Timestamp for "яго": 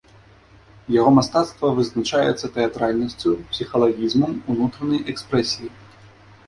0.99-1.09